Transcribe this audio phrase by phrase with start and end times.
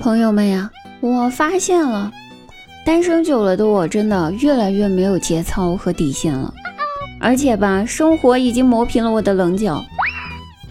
[0.00, 2.10] 朋友们呀，我发现了，
[2.86, 6.50] 单身久了的我真的越来越没有节操和底线了，
[7.20, 9.84] 而且吧，生活已经磨平了我的棱角。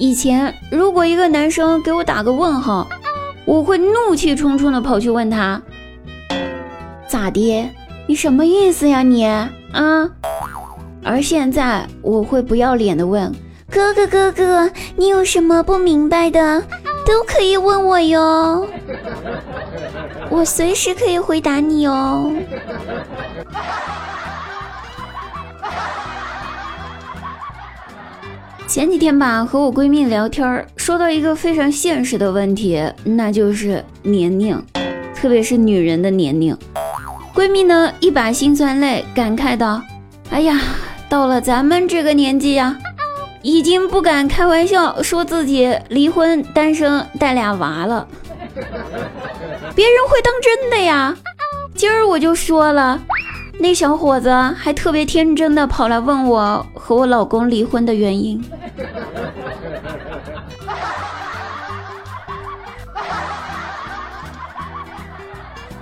[0.00, 2.88] 以前如果一个男生给我打个问号，
[3.44, 5.62] 我会怒气冲冲的跑去问他，
[7.06, 7.70] 咋的？
[8.08, 9.48] 你什么意思呀你啊？
[11.04, 13.32] 而现在我会不要脸的问，
[13.70, 16.60] 哥哥哥哥，你有什么不明白的？
[17.04, 18.66] 都可以问我哟，
[20.30, 22.32] 我随时可以回答你哦。
[28.66, 34.62] 前几天吧，和我闺蜜聊天，说到一个非常现实的问题，那就是年龄，
[35.14, 36.56] 特别是女人的年龄。
[37.34, 39.82] 闺蜜呢，一把辛酸泪，感慨道
[40.30, 40.58] ：“哎呀，
[41.08, 42.78] 到了咱们这个年纪呀。”
[43.42, 48.06] 已经不敢开玩笑说自己离婚单身带俩娃了，
[49.74, 51.14] 别人会当真的呀。
[51.74, 53.00] 今儿我就说了，
[53.58, 58.40] 那小伙子还特别天真的跑来问我和我老公离婚的原因，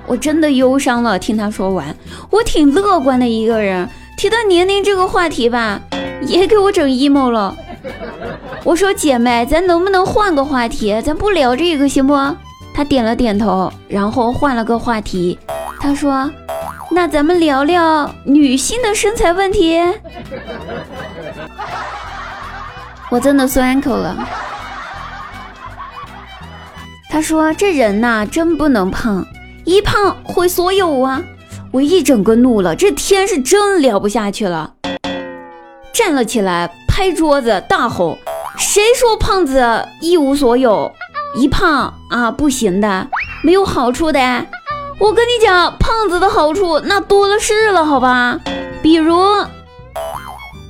[0.06, 1.18] 我真的忧伤了。
[1.18, 1.94] 听他说完，
[2.30, 3.86] 我挺乐观的一个人，
[4.16, 5.82] 提到年龄这个话题吧。
[6.22, 7.56] 也给我整 emo 了。
[8.64, 11.00] 我说姐妹，咱能不能换个话题？
[11.02, 12.14] 咱不聊这个行不？
[12.74, 15.38] 她点了点头，然后换了个话题。
[15.80, 16.30] 她说
[16.92, 19.80] ：“那咱们聊聊女性的身材问题。”
[23.10, 24.16] 我真的酸口了。
[27.08, 29.26] 她说：“这人呐，真不能胖，
[29.64, 31.22] 一胖毁所有啊！”
[31.72, 34.74] 我一整个怒了，这天是真聊不下去了。
[35.92, 38.18] 站了起来，拍桌子大吼
[38.58, 40.92] ：“谁说胖子一无所有？
[41.36, 43.06] 一胖啊不行的，
[43.44, 44.18] 没有好处的。
[44.98, 48.38] 我跟你讲，胖子的好处那多了是了，好吧？
[48.82, 49.16] 比如，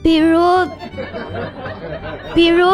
[0.03, 0.67] 比如，
[2.35, 2.69] 比如，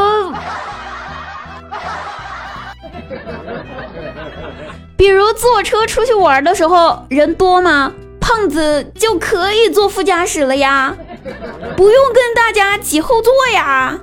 [4.97, 7.93] 比如坐车出去玩的时候人多吗？
[8.21, 10.97] 胖子就可以坐副驾驶了呀。”
[11.77, 13.99] 不用跟大家挤后座呀！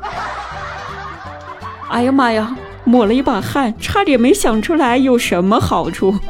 [1.90, 6.16] 哎呀妈呀，抹了一把汗，差点没想出来有什么好处。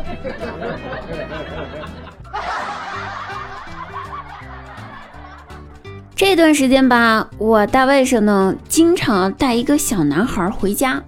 [6.15, 11.01] 这段时间吧，我大外甥呢，经常带一个小男孩回家，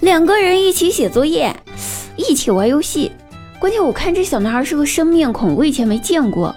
[0.00, 1.56] 两个人一起写作业，
[2.16, 3.12] 一起玩游戏。
[3.58, 6.54] 关键我看这小男孩是个生面孔，我以前没见过，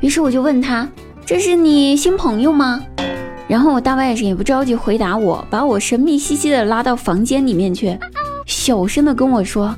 [0.00, 0.88] 于是我就问他。
[1.26, 2.80] 这是你新朋友吗？
[3.48, 7.98] 然后我大外甥也不着急回答我，把我神秘兮兮的拉到房间里面去，
[8.46, 9.74] 小声的跟我说：“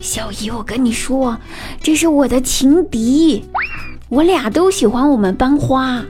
[0.00, 1.38] 小姨，我跟你说，
[1.80, 3.48] 这是我的情敌，
[4.08, 6.02] 我俩都喜欢我们班花，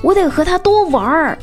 [0.00, 1.38] 我得和他多玩儿，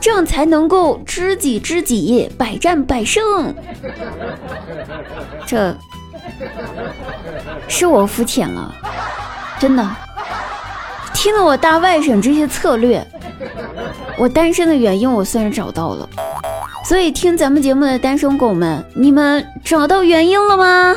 [0.00, 3.52] 这样才能够知己知己，百战百胜。”
[5.44, 5.76] 这
[7.66, 8.72] 是我肤浅了，
[9.58, 9.84] 真的。
[11.14, 13.06] 听了我大外甥这些策略，
[14.18, 16.08] 我单身的原因我算是找到了。
[16.84, 20.96] 所以听咱们节目的单身狗们，你们找到原因了吗？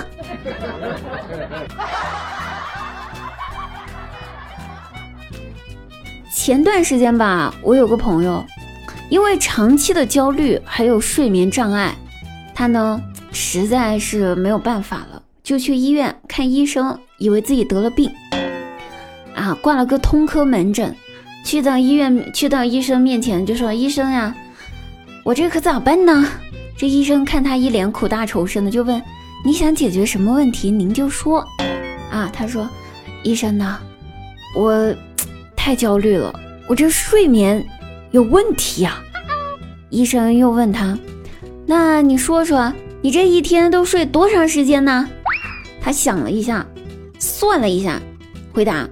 [6.34, 8.44] 前段时间吧，我有个朋友，
[9.10, 11.96] 因为长期的焦虑还有睡眠障碍，
[12.54, 18.12] 他呢实在是没有办法了，就去医院看医生，以为自己得了病。
[19.36, 20.96] 啊，挂了个通科门诊，
[21.44, 24.34] 去到医院，去到医生面前就说：“医生呀，
[25.24, 26.26] 我这可咋办呢？”
[26.78, 29.02] 这医生看他一脸苦大仇深的，就问
[29.46, 30.72] ：“你想解决什么问题？
[30.72, 31.46] 您就说。”
[32.10, 32.68] 啊，他说
[33.24, 33.78] ：“医生呢，
[34.58, 34.96] 我
[35.56, 36.34] 太焦虑了，
[36.68, 37.64] 我这睡眠
[38.12, 39.00] 有问题呀。”
[39.90, 40.98] 医生又问他
[41.68, 45.08] ：“那你说说，你这一天都睡多长时间呢？”
[45.82, 46.66] 他想了一下，
[47.20, 48.02] 算了一下，
[48.54, 48.88] 回答。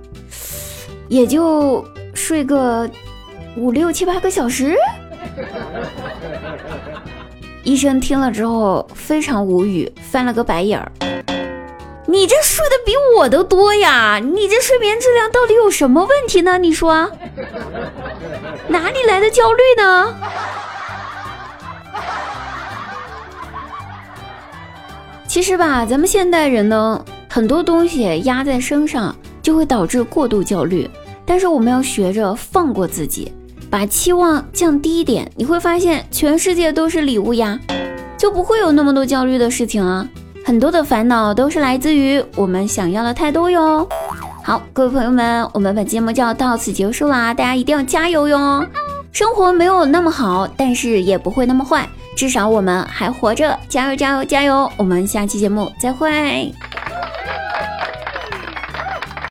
[1.13, 2.89] 也就睡个
[3.56, 4.75] 五六七八个小时。
[7.63, 10.92] 医生听了之后非常无语，翻了个白眼儿。
[12.07, 14.19] 你这睡的比我都多呀！
[14.19, 16.57] 你这睡眠质量到底有什么问题呢？
[16.57, 17.07] 你说，
[18.68, 20.15] 哪里来的焦虑呢？
[25.27, 29.15] 其实吧，咱们现代人呢，很多东西压在身上。
[29.44, 30.89] 就会导致过度焦虑，
[31.25, 33.31] 但是我们要学着放过自己，
[33.70, 37.60] 把期望降低一点，你会发现全世界都是礼物呀，
[38.18, 40.08] 就不会有那么多焦虑的事情啊。
[40.46, 43.88] 很多的烦恼都是来自于我们想要的太多哟。
[44.44, 48.66] 好，各位朋友们，我们本节目就要到此结束啦，大家一定要加油哟！
[49.14, 51.88] 生活没有那么好，但是也不会那么坏，
[52.18, 54.70] 至少我们还活着，加油加油加油！
[54.75, 56.54] 我们下期节目再会。